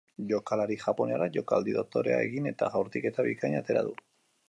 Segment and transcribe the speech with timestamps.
[0.29, 3.99] Jokalari japoniarrak jokaldi dotorea egin eta jaurtiketa bikaina atera du.